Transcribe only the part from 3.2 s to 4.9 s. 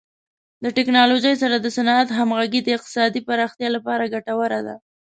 پراختیا لپاره ګټوره ده.